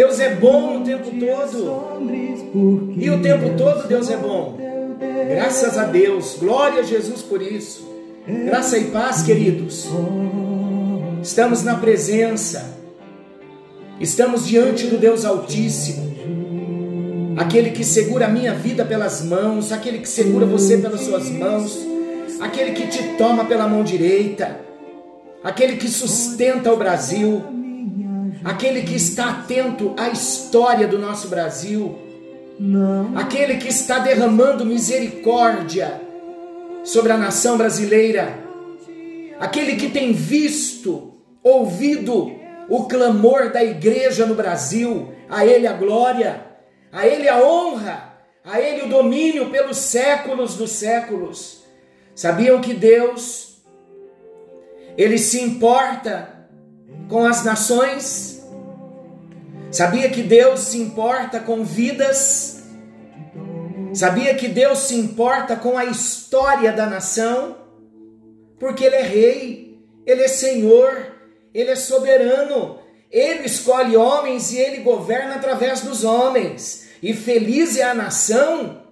[0.00, 2.96] Deus é bom o tempo todo.
[2.96, 4.56] E o tempo todo Deus é bom.
[5.28, 6.38] Graças a Deus.
[6.40, 7.86] Glória a Jesus por isso.
[8.26, 9.86] Graça e paz, queridos.
[11.22, 12.78] Estamos na presença.
[14.00, 16.16] Estamos diante do Deus Altíssimo.
[17.36, 21.78] Aquele que segura a minha vida pelas mãos, aquele que segura você pelas suas mãos,
[22.40, 24.62] aquele que te toma pela mão direita,
[25.44, 27.59] aquele que sustenta o Brasil
[28.44, 31.98] aquele que está atento à história do nosso Brasil,
[33.16, 36.00] aquele que está derramando misericórdia
[36.84, 38.38] sobre a nação brasileira,
[39.38, 42.32] aquele que tem visto, ouvido
[42.68, 46.46] o clamor da igreja no Brasil, a Ele a glória,
[46.92, 51.64] a Ele a honra, a Ele o domínio pelos séculos dos séculos.
[52.14, 53.62] Sabiam que Deus,
[54.96, 56.46] Ele se importa
[57.08, 58.29] com as nações?
[59.70, 62.64] Sabia que Deus se importa com vidas?
[63.94, 67.56] Sabia que Deus se importa com a história da nação?
[68.58, 71.12] Porque Ele é Rei, Ele é Senhor,
[71.54, 72.80] Ele é soberano,
[73.12, 76.88] Ele escolhe homens e Ele governa através dos homens.
[77.00, 78.82] E feliz é a nação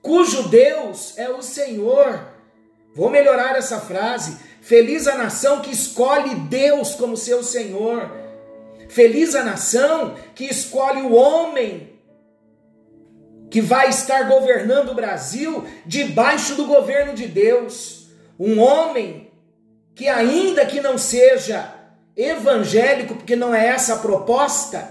[0.00, 2.28] cujo Deus é o Senhor.
[2.94, 4.38] Vou melhorar essa frase.
[4.60, 8.25] Feliz a nação que escolhe Deus como seu Senhor.
[8.88, 11.96] Feliz a nação que escolhe o homem
[13.50, 18.08] que vai estar governando o Brasil debaixo do governo de Deus.
[18.38, 19.30] Um homem
[19.94, 21.72] que, ainda que não seja
[22.16, 24.90] evangélico, porque não é essa a proposta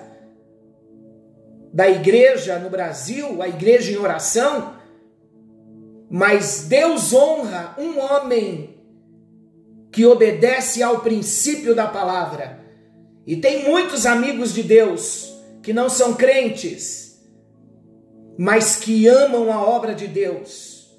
[1.74, 4.76] da igreja no Brasil, a igreja em oração,
[6.10, 8.78] mas Deus honra um homem
[9.92, 12.65] que obedece ao princípio da palavra.
[13.26, 17.20] E tem muitos amigos de Deus que não são crentes,
[18.38, 20.92] mas que amam a obra de Deus,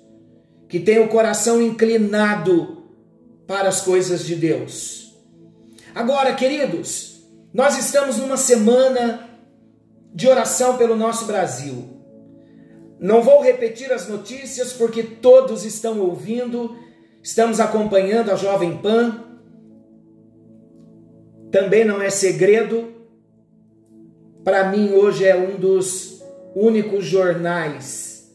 [0.69, 2.85] que têm o coração inclinado
[3.47, 5.15] para as coisas de Deus.
[5.95, 7.23] Agora, queridos,
[7.55, 9.31] nós estamos numa semana
[10.13, 11.97] de oração pelo nosso Brasil.
[12.99, 16.77] Não vou repetir as notícias porque todos estão ouvindo
[17.27, 19.25] Estamos acompanhando a Jovem Pan.
[21.51, 22.93] Também não é segredo.
[24.45, 26.23] Para mim, hoje é um dos
[26.55, 28.33] únicos jornais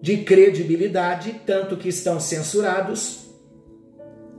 [0.00, 3.24] de credibilidade, tanto que estão censurados.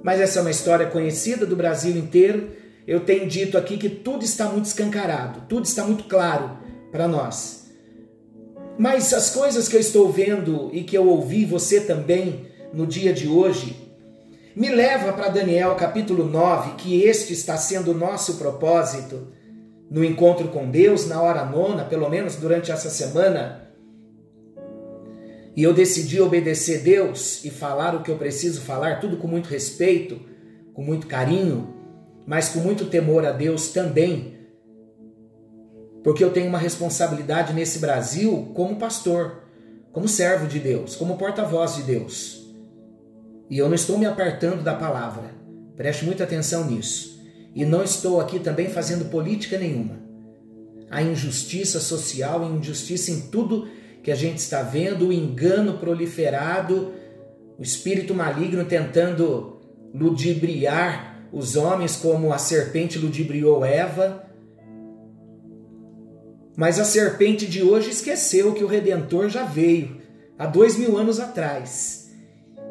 [0.03, 2.51] Mas essa é uma história conhecida do Brasil inteiro.
[2.87, 6.59] Eu tenho dito aqui que tudo está muito escancarado, tudo está muito claro
[6.91, 7.71] para nós.
[8.77, 13.11] Mas as coisas que eu estou vendo e que eu ouvi você também no dia
[13.11, 13.84] de hoje,
[14.55, 19.27] me leva para Daniel capítulo 9, que este está sendo o nosso propósito
[19.91, 23.69] no encontro com Deus, na hora nona, pelo menos durante essa semana.
[25.55, 29.47] E eu decidi obedecer Deus e falar o que eu preciso falar, tudo com muito
[29.47, 30.21] respeito,
[30.73, 31.73] com muito carinho,
[32.25, 34.35] mas com muito temor a Deus também.
[36.01, 39.43] Porque eu tenho uma responsabilidade nesse Brasil como pastor,
[39.91, 42.44] como servo de Deus, como porta-voz de Deus.
[43.49, 45.35] E eu não estou me apartando da palavra.
[45.75, 47.23] Preste muita atenção nisso.
[47.53, 49.99] E não estou aqui também fazendo política nenhuma.
[50.89, 53.67] A injustiça social, a injustiça em tudo
[54.03, 56.93] que a gente está vendo, o engano proliferado,
[57.57, 59.59] o espírito maligno tentando
[59.93, 64.25] ludibriar os homens como a serpente ludibriou Eva.
[66.55, 69.97] Mas a serpente de hoje esqueceu que o Redentor já veio
[70.37, 72.04] há dois mil anos atrás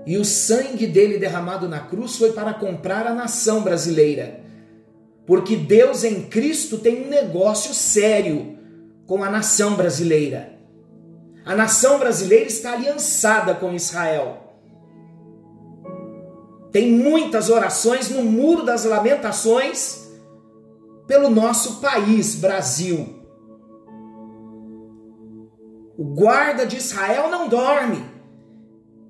[0.07, 4.41] e o sangue dele derramado na cruz foi para comprar a nação brasileira.
[5.27, 8.59] Porque Deus em Cristo tem um negócio sério
[9.07, 10.59] com a nação brasileira.
[11.45, 14.45] A nação brasileira está aliançada com Israel.
[16.71, 20.11] Tem muitas orações no Muro das Lamentações
[21.07, 23.23] pelo nosso país, Brasil.
[25.97, 28.14] O guarda de Israel não dorme.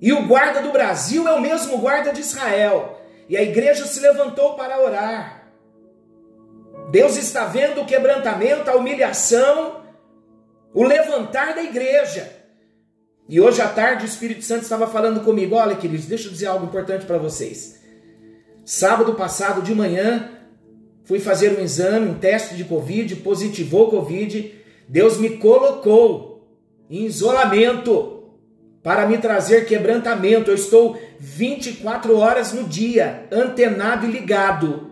[0.01, 3.01] E o guarda do Brasil é o mesmo guarda de Israel.
[3.27, 5.43] E a igreja se levantou para orar.
[6.91, 9.85] Deus está vendo o quebrantamento, a humilhação
[10.75, 12.29] o levantar da igreja.
[13.29, 16.47] E hoje à tarde o Espírito Santo estava falando comigo: olha, queridos, deixa eu dizer
[16.47, 17.79] algo importante para vocês.
[18.65, 20.31] Sábado passado de manhã,
[21.05, 24.53] fui fazer um exame, um teste de Covid, positivou Covid.
[24.87, 26.45] Deus me colocou
[26.89, 28.14] em isolamento
[28.85, 30.51] para me trazer quebrantamento.
[30.51, 34.91] Eu estou 24 horas no dia, antenado e ligado.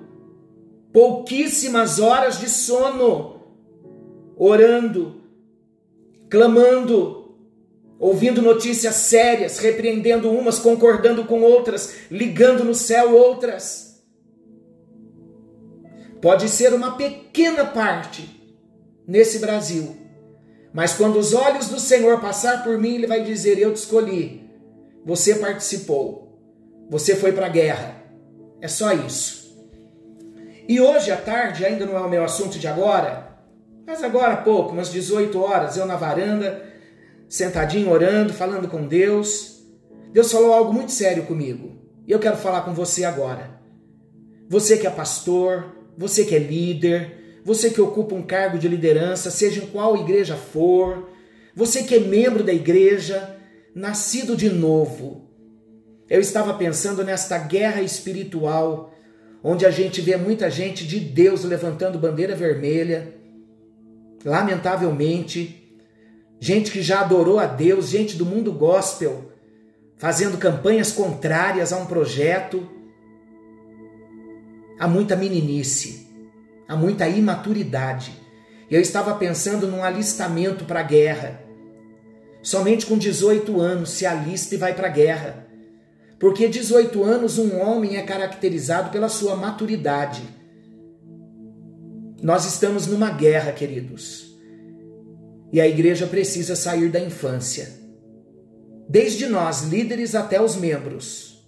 [0.91, 3.39] Pouquíssimas horas de sono,
[4.35, 5.21] orando,
[6.27, 7.35] clamando,
[7.99, 14.03] ouvindo notícias sérias, repreendendo umas, concordando com outras, ligando no céu outras.
[16.19, 18.27] Pode ser uma pequena parte
[19.07, 19.95] nesse Brasil,
[20.73, 24.49] mas quando os olhos do Senhor passar por mim, Ele vai dizer: Eu te escolhi,
[25.05, 26.39] você participou,
[26.89, 28.03] você foi para a guerra.
[28.59, 29.43] É só isso.
[30.67, 33.37] E hoje à tarde, ainda não é o meu assunto de agora,
[33.85, 36.63] mas agora há pouco, umas 18 horas, eu na varanda,
[37.27, 39.61] sentadinho orando, falando com Deus.
[40.11, 41.73] Deus falou algo muito sério comigo.
[42.07, 43.59] E eu quero falar com você agora.
[44.49, 49.29] Você que é pastor, você que é líder, você que ocupa um cargo de liderança,
[49.29, 51.09] seja em qual igreja for,
[51.55, 53.37] você que é membro da igreja,
[53.75, 55.29] nascido de novo.
[56.09, 58.93] Eu estava pensando nesta guerra espiritual,
[59.43, 63.13] onde a gente vê muita gente de Deus levantando bandeira vermelha,
[64.23, 65.77] lamentavelmente,
[66.39, 69.31] gente que já adorou a Deus, gente do mundo gospel,
[69.97, 72.69] fazendo campanhas contrárias a um projeto.
[74.79, 76.02] Há muita meninice,
[76.67, 78.13] há muita imaturidade.
[78.69, 81.41] Eu estava pensando num alistamento para a guerra.
[82.41, 85.47] Somente com 18 anos se alista e vai para a guerra.
[86.19, 90.23] Porque 18 anos um homem é caracterizado pela sua maturidade.
[92.21, 94.33] Nós estamos numa guerra, queridos.
[95.51, 97.69] E a igreja precisa sair da infância.
[98.87, 101.45] Desde nós, líderes, até os membros.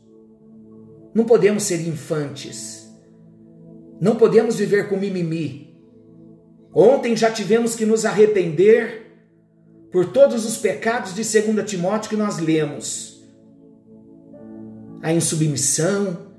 [1.13, 2.84] Não podemos ser infantes.
[3.99, 5.73] Não podemos viver com mimimi.
[6.73, 9.05] Ontem já tivemos que nos arrepender
[9.91, 13.23] por todos os pecados de 2 Timóteo que nós lemos.
[15.01, 16.33] A insubmissão,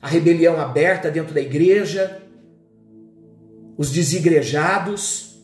[0.00, 2.22] a rebelião aberta dentro da igreja,
[3.76, 5.42] os desigrejados.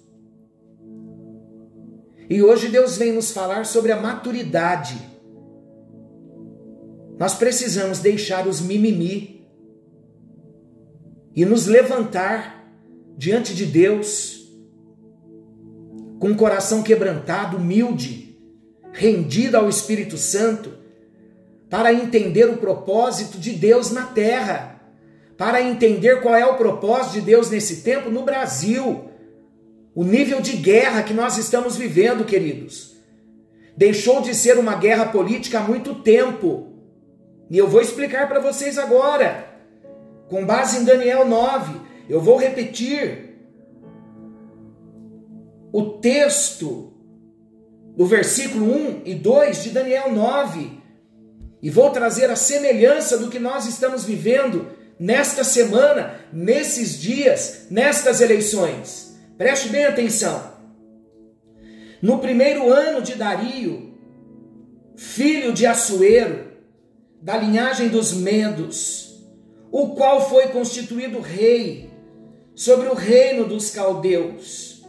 [2.30, 4.96] E hoje Deus vem nos falar sobre a maturidade.
[7.18, 9.41] Nós precisamos deixar os mimimi
[11.34, 12.66] e nos levantar
[13.16, 14.50] diante de Deus
[16.18, 18.38] com um coração quebrantado, humilde,
[18.92, 20.72] rendido ao Espírito Santo,
[21.68, 24.72] para entender o propósito de Deus na terra
[25.42, 29.10] para entender qual é o propósito de Deus nesse tempo no Brasil.
[29.92, 32.92] O nível de guerra que nós estamos vivendo, queridos.
[33.76, 36.68] Deixou de ser uma guerra política há muito tempo.
[37.50, 39.51] E eu vou explicar para vocês agora.
[40.32, 43.36] Com base em Daniel 9, eu vou repetir
[45.70, 46.90] o texto
[47.94, 50.70] do versículo 1 e 2 de Daniel 9.
[51.60, 54.68] E vou trazer a semelhança do que nós estamos vivendo
[54.98, 59.14] nesta semana, nesses dias, nestas eleições.
[59.36, 60.50] Preste bem atenção.
[62.00, 63.98] No primeiro ano de Dario,
[64.96, 66.52] filho de Assuero,
[67.20, 69.11] da linhagem dos Medos,
[69.72, 71.90] o qual foi constituído rei
[72.54, 74.84] sobre o reino dos caldeus.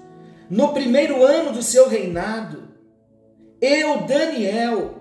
[0.50, 2.68] No primeiro ano do seu reinado,
[3.62, 4.96] eu, Daniel,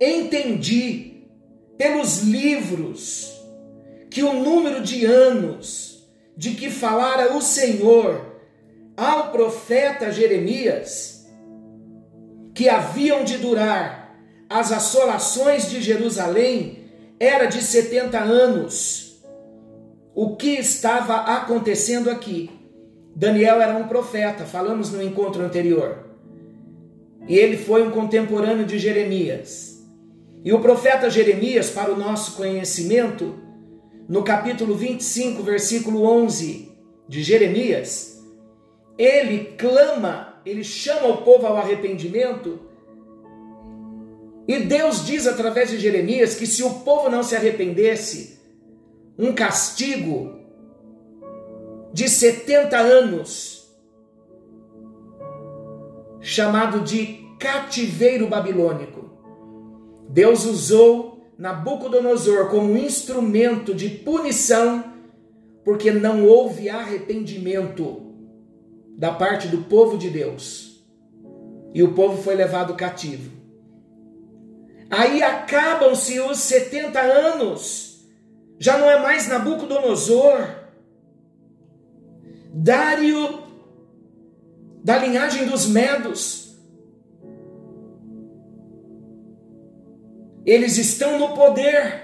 [0.00, 1.28] entendi
[1.78, 3.40] pelos livros
[4.10, 8.34] que o número de anos de que falara o Senhor
[8.96, 11.26] ao profeta Jeremias,
[12.52, 14.18] que haviam de durar
[14.48, 16.83] as assolações de Jerusalém,
[17.18, 19.22] era de 70 anos.
[20.14, 22.50] O que estava acontecendo aqui?
[23.16, 26.04] Daniel era um profeta, falamos no encontro anterior.
[27.28, 29.82] E ele foi um contemporâneo de Jeremias.
[30.44, 33.34] E o profeta Jeremias, para o nosso conhecimento,
[34.08, 36.70] no capítulo 25, versículo 11
[37.08, 38.22] de Jeremias,
[38.98, 42.60] ele clama, ele chama o povo ao arrependimento.
[44.46, 48.38] E Deus diz através de Jeremias que se o povo não se arrependesse,
[49.18, 50.38] um castigo
[51.92, 53.72] de 70 anos,
[56.20, 59.10] chamado de cativeiro babilônico.
[60.08, 64.84] Deus usou Nabucodonosor como instrumento de punição,
[65.64, 68.02] porque não houve arrependimento
[68.96, 70.84] da parte do povo de Deus.
[71.74, 73.43] E o povo foi levado cativo.
[74.90, 78.06] Aí acabam-se os 70 anos.
[78.58, 80.64] Já não é mais Nabucodonosor.
[82.52, 83.42] Dário,
[84.82, 86.44] da linhagem dos Medos.
[90.44, 92.02] Eles estão no poder.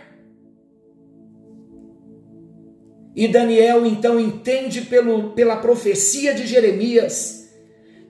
[3.15, 7.51] E Daniel então entende pelo, pela profecia de Jeremias: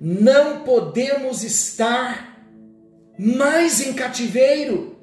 [0.01, 2.30] não podemos estar
[3.21, 4.97] mais em cativeiro,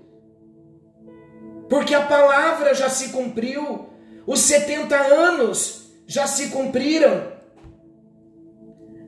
[1.69, 3.89] porque a palavra já se cumpriu,
[4.25, 7.31] os 70 anos já se cumpriram.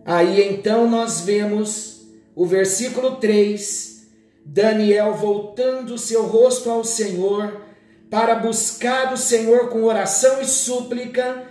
[0.06, 4.08] Aí então nós vemos o versículo 3,
[4.46, 7.66] Daniel voltando seu rosto ao Senhor
[8.12, 11.48] para buscar o Senhor com oração e súplica,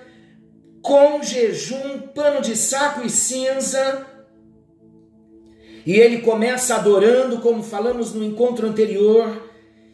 [0.81, 4.07] com jejum, pano de saco e cinza.
[5.88, 9.42] E ele começa adorando, como falamos no encontro anterior,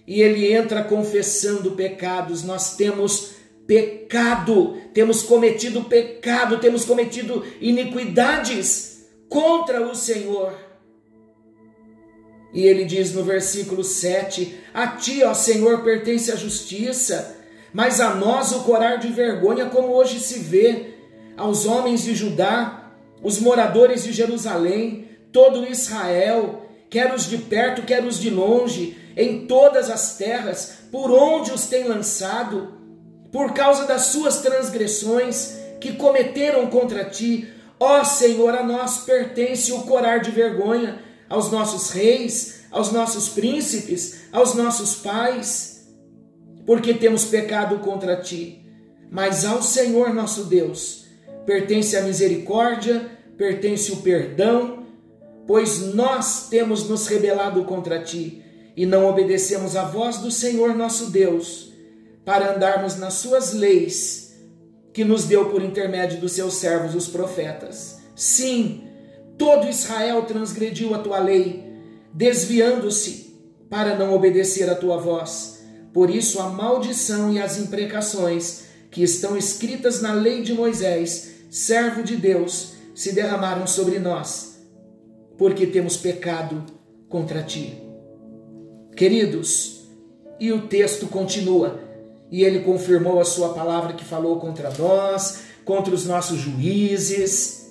[0.05, 2.43] e ele entra confessando pecados.
[2.43, 3.35] Nós temos
[3.65, 10.53] pecado, temos cometido pecado, temos cometido iniquidades contra o Senhor.
[12.53, 17.37] E ele diz no versículo 7: A ti, ó Senhor, pertence a justiça,
[17.73, 20.95] mas a nós o corar de vergonha, como hoje se vê,
[21.37, 25.04] aos homens de Judá, os moradores de Jerusalém,
[25.35, 31.11] todo Israel, quer os de perto, quer os de longe, em todas as terras, por
[31.11, 32.75] onde os tem lançado,
[33.33, 37.49] por causa das suas transgressões que cometeram contra ti,
[37.81, 44.29] ó Senhor, a nós pertence o corar de vergonha aos nossos reis, aos nossos príncipes,
[44.31, 45.85] aos nossos pais,
[46.65, 48.65] porque temos pecado contra ti.
[49.11, 51.07] Mas ao Senhor nosso Deus
[51.45, 54.84] pertence a misericórdia, pertence o perdão,
[55.47, 58.43] pois nós temos nos rebelado contra ti
[58.77, 61.73] e não obedecemos à voz do Senhor nosso Deus,
[62.25, 64.35] para andarmos nas suas leis,
[64.93, 67.99] que nos deu por intermédio dos seus servos, os profetas.
[68.17, 68.85] Sim,
[69.37, 71.65] Todo Israel transgrediu a tua lei,
[72.13, 73.35] desviando-se
[73.69, 75.65] para não obedecer a tua voz.
[75.93, 82.03] Por isso, a maldição e as imprecações que estão escritas na lei de Moisés, servo
[82.03, 84.54] de Deus, se derramaram sobre nós,
[85.37, 86.65] porque temos pecado
[87.09, 87.83] contra ti.
[88.97, 89.89] Queridos,
[90.39, 91.81] e o texto continua,
[92.31, 97.65] e ele confirmou a sua palavra que falou contra nós, contra os nossos juízes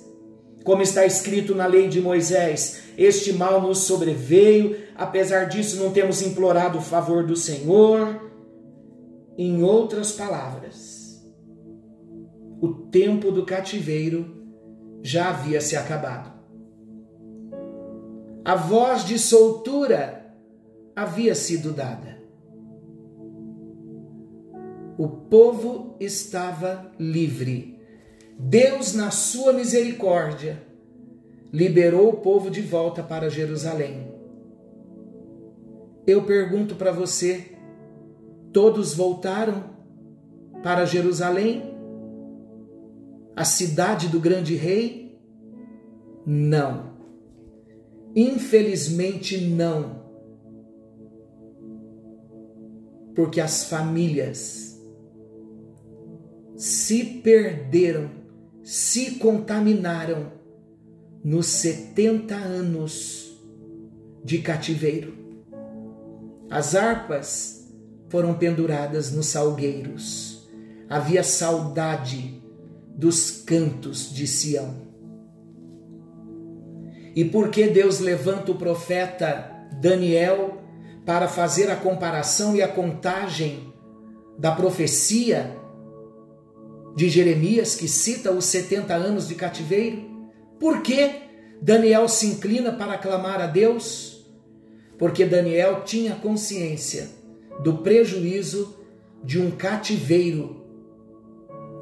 [0.64, 6.22] como está escrito na lei de Moisés, este mal nos sobreveio, apesar disso não temos
[6.22, 8.32] implorado o favor do Senhor.
[9.36, 11.22] Em outras palavras,
[12.62, 14.42] o tempo do cativeiro
[15.02, 16.32] já havia se acabado.
[18.44, 20.34] A voz de soltura
[20.94, 22.22] havia sido dada.
[24.98, 27.74] O povo estava livre
[28.38, 30.60] Deus, na sua misericórdia,
[31.52, 34.12] liberou o povo de volta para Jerusalém.
[36.06, 37.52] Eu pergunto para você:
[38.52, 39.64] todos voltaram
[40.62, 41.72] para Jerusalém?
[43.36, 45.18] A cidade do grande rei?
[46.26, 46.93] Não.
[48.14, 50.04] Infelizmente, não.
[53.14, 54.80] Porque as famílias
[56.56, 58.24] se perderam
[58.64, 60.32] se contaminaram
[61.22, 63.38] nos 70 anos
[64.24, 65.12] de cativeiro.
[66.50, 67.70] As harpas
[68.08, 70.48] foram penduradas nos salgueiros.
[70.88, 72.42] Havia saudade
[72.96, 74.83] dos cantos de Sião.
[77.14, 80.58] E por que Deus levanta o profeta Daniel
[81.06, 83.72] para fazer a comparação e a contagem
[84.38, 85.56] da profecia
[86.96, 90.10] de Jeremias, que cita os 70 anos de cativeiro?
[90.58, 91.22] Por que
[91.60, 94.26] Daniel se inclina para clamar a Deus?
[94.98, 97.08] Porque Daniel tinha consciência
[97.62, 98.76] do prejuízo
[99.22, 100.64] de um cativeiro,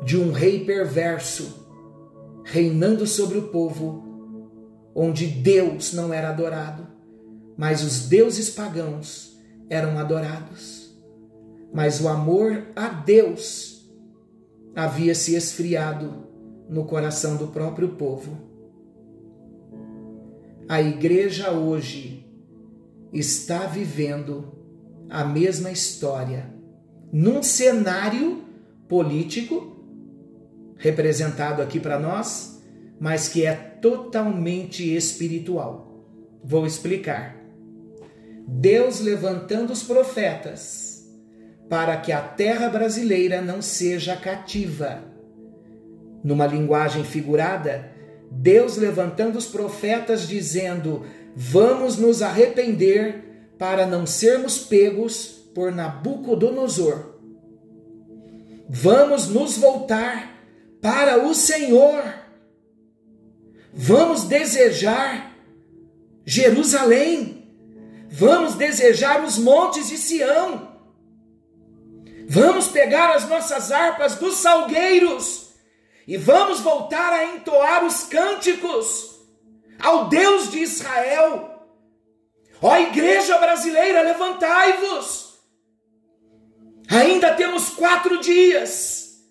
[0.04, 1.66] de um rei perverso,
[2.44, 4.11] reinando sobre o povo,
[4.94, 6.86] onde Deus não era adorado,
[7.56, 10.94] mas os deuses pagãos eram adorados.
[11.72, 13.90] Mas o amor a Deus
[14.74, 16.26] havia se esfriado
[16.68, 18.36] no coração do próprio povo.
[20.68, 22.26] A igreja hoje
[23.12, 24.52] está vivendo
[25.08, 26.52] a mesma história
[27.12, 28.42] num cenário
[28.88, 29.76] político
[30.78, 32.61] representado aqui para nós,
[33.02, 36.06] mas que é totalmente espiritual.
[36.44, 37.36] Vou explicar.
[38.46, 41.04] Deus levantando os profetas
[41.68, 45.02] para que a terra brasileira não seja cativa.
[46.22, 47.90] Numa linguagem figurada,
[48.30, 51.04] Deus levantando os profetas dizendo:
[51.34, 57.16] Vamos nos arrepender para não sermos pegos por Nabucodonosor.
[58.68, 60.40] Vamos nos voltar
[60.80, 62.21] para o Senhor.
[63.72, 65.32] Vamos desejar
[66.24, 67.42] Jerusalém
[68.14, 70.70] Vamos desejar os montes de Sião.
[72.28, 75.54] Vamos pegar as nossas harpas dos salgueiros
[76.06, 79.18] e vamos voltar a entoar os cânticos
[79.80, 81.66] ao Deus de Israel.
[82.60, 85.38] Ó igreja brasileira, levantai-vos.
[86.90, 89.22] Ainda temos quatro dias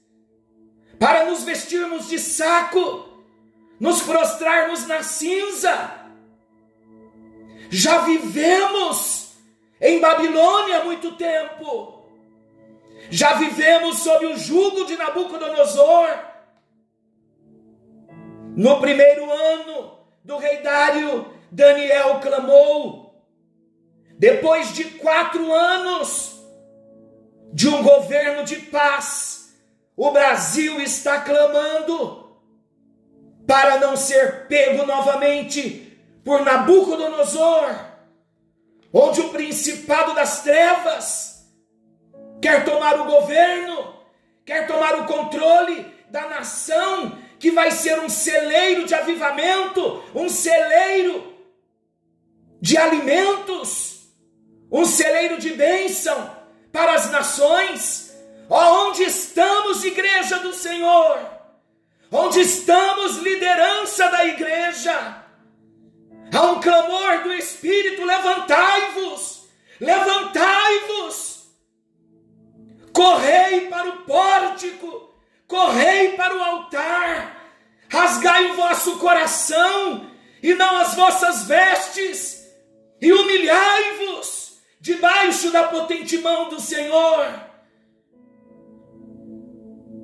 [0.98, 3.10] para nos vestirmos de saco,
[3.81, 6.01] nos prostrarmos na cinza
[7.71, 9.31] já vivemos
[9.79, 12.05] em Babilônia há muito tempo.
[13.09, 16.09] Já vivemos sob o jugo de Nabucodonosor.
[18.57, 23.15] No primeiro ano do rei Dário, Daniel clamou.
[24.19, 26.43] Depois de quatro anos
[27.53, 29.55] de um governo de paz,
[29.95, 32.30] o Brasil está clamando
[33.48, 37.75] para não ser pego novamente por Nabucodonosor,
[38.93, 41.45] onde o principado das trevas
[42.41, 43.95] quer tomar o governo,
[44.45, 51.36] quer tomar o controle da nação, que vai ser um celeiro de avivamento, um celeiro
[52.62, 54.10] de alimentos,
[54.71, 56.38] um celeiro de bênção
[56.71, 58.15] para as nações.
[58.50, 61.40] Onde estamos, igreja do Senhor?
[62.11, 65.24] Onde estamos, liderança da igreja?
[66.33, 69.47] Há um clamor do Espírito: levantai-vos,
[69.79, 71.47] levantai-vos,
[72.91, 75.15] correi para o pórtico,
[75.47, 77.37] correi para o altar,
[77.89, 80.11] rasgai o vosso coração
[80.43, 82.45] e não as vossas vestes,
[83.01, 87.50] e humilhai-vos debaixo da potente mão do Senhor,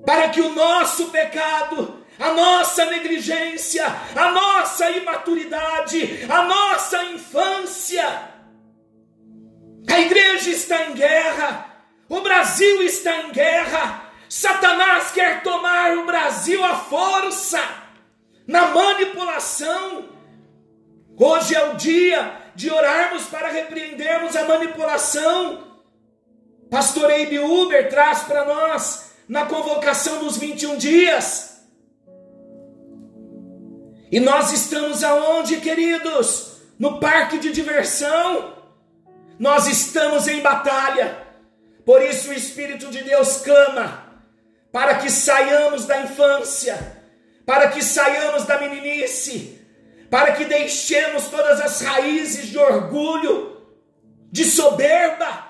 [0.07, 8.05] para que o nosso pecado a nossa negligência, a nossa imaturidade, a nossa infância.
[9.87, 16.63] A igreja está em guerra, o Brasil está em guerra, Satanás quer tomar o Brasil
[16.63, 17.59] à força,
[18.47, 20.09] na manipulação.
[21.19, 25.79] Hoje é o dia de orarmos para repreendermos a manipulação.
[26.71, 31.57] Pastor Eibe Uber traz para nós na convocação dos 21 dias
[34.11, 36.61] e nós estamos aonde, queridos?
[36.79, 38.55] No parque de diversão.
[39.37, 41.27] Nós estamos em batalha.
[41.85, 44.05] Por isso o Espírito de Deus clama
[44.71, 47.01] para que saiamos da infância,
[47.45, 49.59] para que saiamos da meninice,
[50.09, 53.57] para que deixemos todas as raízes de orgulho,
[54.31, 55.45] de soberba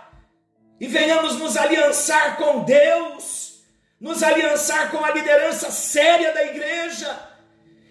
[0.80, 3.57] e venhamos nos aliançar com Deus,
[4.00, 7.20] nos aliançar com a liderança séria da igreja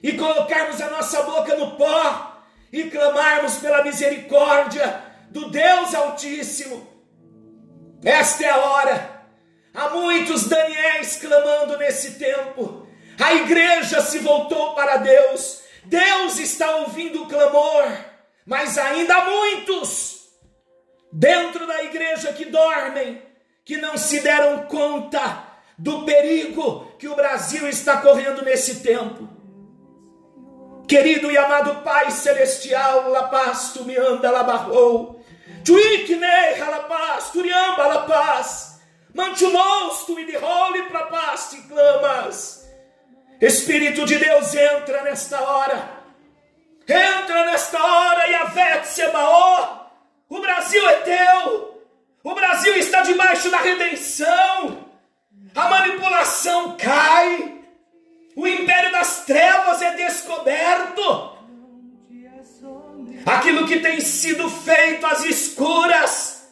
[0.02, 2.42] e colocarmos a nossa boca no pó
[2.72, 6.86] e clamarmos pela misericórdia do Deus Altíssimo.
[8.04, 9.26] Esta é a hora.
[9.74, 12.86] Há muitos Daniéis clamando nesse tempo.
[13.20, 15.62] A igreja se voltou para Deus.
[15.84, 17.86] Deus está ouvindo o clamor,
[18.44, 20.28] mas ainda há muitos
[21.12, 23.22] dentro da igreja que dormem,
[23.64, 25.45] que não se deram conta
[25.78, 29.28] do perigo que o Brasil está correndo nesse tempo.
[30.88, 35.20] Querido e amado Pai Celestial, La Paz, tu me anda, La Barrou,
[35.64, 38.76] Tuikne, La Paz, Turiamba, La Paz,
[39.16, 42.68] Mantumos, tu me derrole para paz, te clamas.
[43.40, 45.88] Espírito de Deus, entra nesta hora,
[46.86, 49.86] entra nesta hora e a Sebaó,
[50.28, 51.82] o Brasil é teu,
[52.22, 54.85] o Brasil está debaixo da redenção,
[55.56, 57.62] a manipulação cai,
[58.36, 61.34] o império das trevas é descoberto.
[63.24, 66.46] Aquilo que tem sido feito às escuras,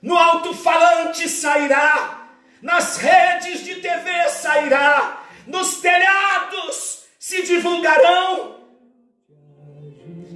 [0.00, 2.28] no alto-falante sairá,
[2.62, 8.56] nas redes de TV sairá, nos telhados se divulgarão,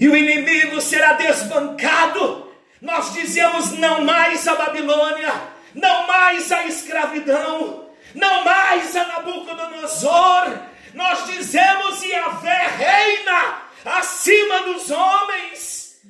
[0.01, 2.51] e o inimigo será desbancado.
[2.81, 5.33] Nós dizemos não mais a Babilônia,
[5.75, 7.82] não mais a escravidão,
[8.14, 10.59] não mais a Nabucodonosor,
[10.94, 16.01] nós dizemos: Yahvé reina acima dos homens.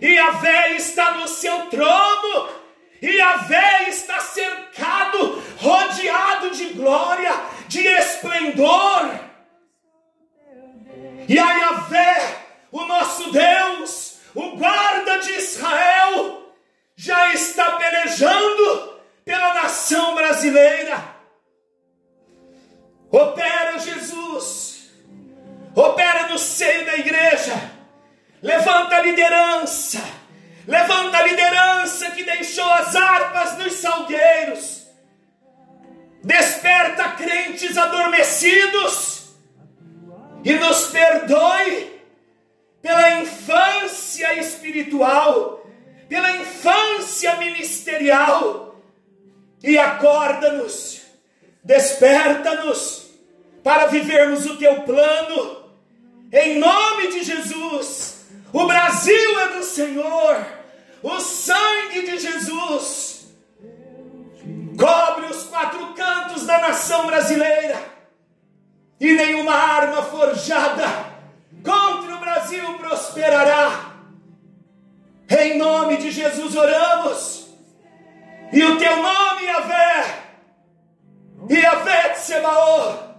[0.00, 2.48] e a Vé está no seu trono,
[3.00, 7.32] e a Vé está cercado, rodeado de glória,
[7.68, 9.20] de esplendor.
[11.28, 16.52] E a Yahvé, o nosso Deus, o guarda de Israel,
[16.96, 21.11] já está pelejando pela nação brasileira.
[23.12, 24.90] Opera Jesus,
[25.76, 27.70] opera no seio da igreja,
[28.40, 30.02] levanta a liderança,
[30.66, 34.86] levanta a liderança que deixou as harpas nos salgueiros,
[36.24, 39.12] desperta crentes adormecidos!
[40.42, 42.02] E nos perdoe
[42.80, 45.66] pela infância espiritual,
[46.08, 48.74] pela infância ministerial!
[49.62, 51.02] E acorda-nos,
[51.62, 53.01] desperta-nos
[53.62, 55.70] para vivermos o teu plano,
[56.32, 58.26] em nome de Jesus.
[58.52, 60.46] O Brasil é do Senhor,
[61.02, 63.12] o sangue de Jesus
[64.78, 67.78] cobre os quatro cantos da nação brasileira
[68.98, 70.86] e nenhuma arma forjada
[71.62, 73.92] contra o Brasil prosperará.
[75.28, 77.48] Em nome de Jesus oramos,
[78.52, 80.22] e o teu nome, Yahvé,
[81.48, 83.11] Yahvé Tsebaô,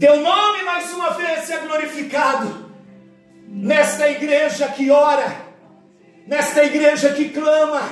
[0.00, 2.72] teu nome mais uma vez é glorificado
[3.46, 5.44] nesta igreja que ora,
[6.26, 7.82] nesta igreja que clama,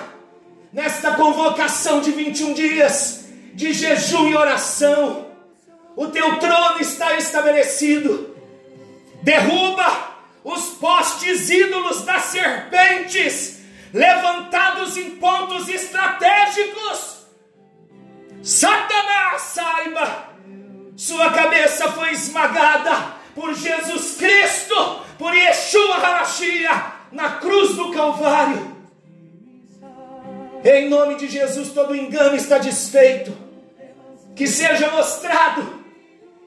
[0.73, 5.27] nesta convocação de 21 dias de jejum e oração.
[5.95, 8.35] O teu trono está estabelecido.
[9.23, 13.61] Derruba os postes ídolos das serpentes,
[13.93, 17.27] levantados em pontos estratégicos.
[18.43, 20.38] Satanás, saiba,
[20.99, 24.75] sua cabeça foi esmagada por Jesus Cristo,
[25.17, 28.77] por Yeshua HaMashiach, na cruz do Calvário.
[30.65, 33.33] Em nome de Jesus, todo engano está desfeito.
[34.35, 35.85] Que seja mostrado,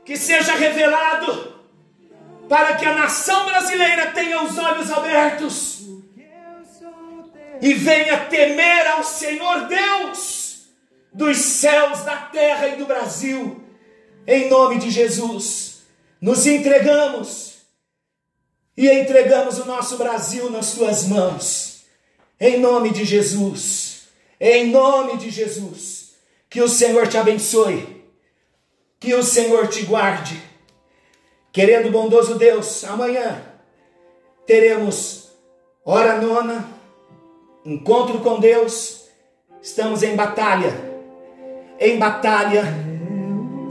[0.03, 1.55] que seja revelado,
[2.49, 5.79] para que a nação brasileira tenha os olhos abertos
[7.61, 10.67] e venha temer ao Senhor Deus
[11.13, 13.60] dos céus, da terra e do Brasil.
[14.27, 15.81] Em nome de Jesus,
[16.19, 17.55] nos entregamos
[18.77, 21.83] e entregamos o nosso Brasil nas tuas mãos.
[22.39, 24.07] Em nome de Jesus,
[24.39, 26.13] em nome de Jesus,
[26.49, 28.03] que o Senhor te abençoe,
[28.99, 30.41] que o Senhor te guarde.
[31.51, 33.43] Querendo bondoso Deus, amanhã
[34.45, 35.31] teremos
[35.83, 36.67] hora nona,
[37.65, 39.01] encontro com Deus.
[39.61, 40.73] Estamos em batalha,
[41.79, 42.90] em batalha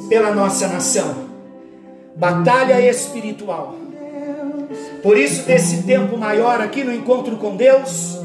[0.09, 1.29] pela nossa nação,
[2.17, 3.77] batalha espiritual.
[5.03, 8.19] Por isso, nesse tempo maior aqui no encontro com Deus,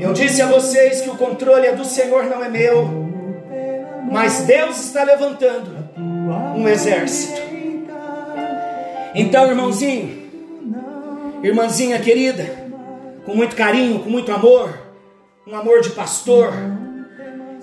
[0.00, 2.88] eu disse a vocês que o controle é do Senhor, não é meu,
[4.10, 5.70] mas Deus está levantando
[6.56, 7.40] um exército.
[9.14, 10.24] Então, irmãozinho,
[11.42, 12.44] irmãzinha querida,
[13.24, 14.76] com muito carinho, com muito amor,
[15.46, 16.52] um amor de pastor,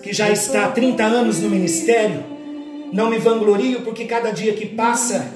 [0.01, 2.23] que já está há 30 anos no ministério,
[2.91, 5.33] não me vanglorio porque cada dia que passa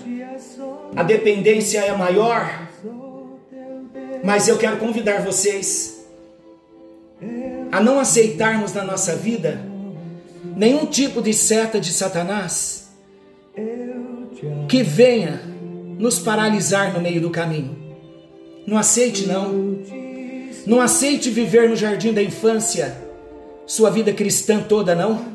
[0.95, 2.69] a dependência é maior,
[4.23, 6.05] mas eu quero convidar vocês
[7.71, 9.61] a não aceitarmos na nossa vida
[10.55, 12.89] nenhum tipo de seta de Satanás
[14.67, 15.41] que venha
[15.97, 17.77] nos paralisar no meio do caminho.
[18.67, 19.79] Não aceite, não.
[20.65, 23.05] Não aceite viver no jardim da infância
[23.65, 25.34] sua vida cristã toda, não.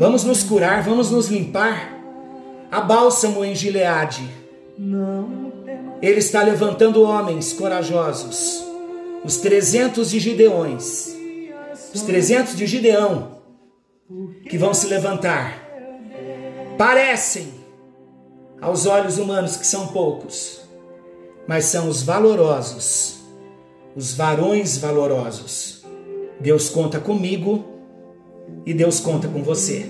[0.00, 1.94] Vamos nos curar, vamos nos limpar.
[2.70, 4.26] A bálsamo em Gileade.
[6.00, 8.64] Ele está levantando homens corajosos.
[9.22, 11.14] Os 300 de Gideões.
[11.94, 13.42] Os 300 de Gideão
[14.48, 15.68] que vão se levantar.
[16.78, 17.52] Parecem
[18.58, 20.62] aos olhos humanos que são poucos,
[21.46, 23.18] mas são os valorosos,
[23.94, 25.84] os varões valorosos.
[26.40, 27.79] Deus conta comigo
[28.64, 29.86] e Deus conta com você.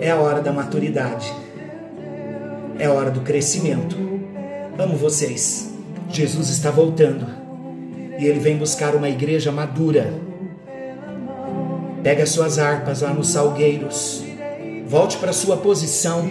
[0.00, 1.32] É a hora da maturidade,
[2.78, 3.96] é a hora do crescimento.
[4.78, 5.70] Amo vocês.
[6.08, 7.26] Jesus está voltando
[8.18, 10.12] e ele vem buscar uma igreja madura.
[12.02, 14.24] Pega suas harpas lá nos salgueiros
[14.92, 16.28] Volte para sua posição.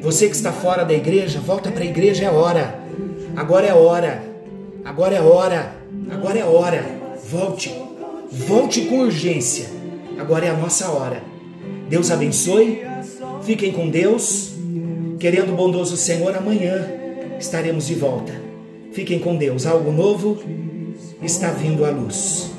[0.00, 2.78] Você que está fora da igreja, volta para a igreja, é hora.
[3.34, 4.22] Agora é hora.
[4.84, 5.72] Agora é hora.
[6.08, 6.84] Agora é hora.
[7.28, 7.85] Volte.
[8.30, 9.66] Volte com urgência.
[10.18, 11.22] Agora é a nossa hora.
[11.88, 12.82] Deus abençoe.
[13.42, 14.52] Fiquem com Deus.
[15.18, 16.86] Querendo o bondoso Senhor, amanhã
[17.38, 18.32] estaremos de volta.
[18.92, 19.66] Fiquem com Deus.
[19.66, 20.38] Algo novo
[21.22, 22.50] está vindo à luz.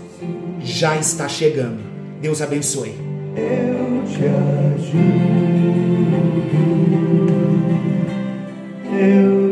[0.61, 1.79] Já está chegando.
[2.21, 2.93] Deus abençoe.
[3.35, 4.23] Eu te
[4.83, 5.37] ajudo.
[8.99, 9.46] Eu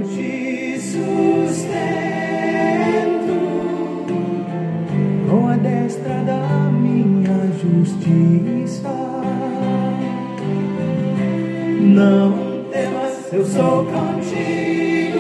[13.36, 15.19] eu sou contigo.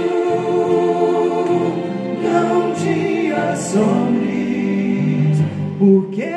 [2.23, 5.37] Não te assombres,
[5.77, 6.34] porque